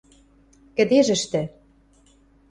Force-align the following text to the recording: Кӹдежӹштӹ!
Кӹдежӹштӹ! 0.75 1.41